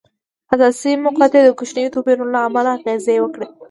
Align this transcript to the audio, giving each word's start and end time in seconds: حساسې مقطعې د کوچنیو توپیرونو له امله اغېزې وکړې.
حساسې 0.51 0.91
مقطعې 1.05 1.41
د 1.43 1.49
کوچنیو 1.59 1.93
توپیرونو 1.95 2.31
له 2.35 2.39
امله 2.47 2.69
اغېزې 2.77 3.15
وکړې. 3.21 3.47